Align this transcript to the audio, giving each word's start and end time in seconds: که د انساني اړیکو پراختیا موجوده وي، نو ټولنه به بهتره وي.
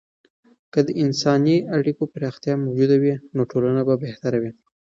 که 0.73 0.79
د 0.87 0.89
انساني 1.03 1.57
اړیکو 1.77 2.03
پراختیا 2.13 2.53
موجوده 2.65 2.95
وي، 3.01 3.13
نو 3.35 3.41
ټولنه 3.51 3.81
به 3.87 3.95
بهتره 4.05 4.37
وي. 4.41 4.51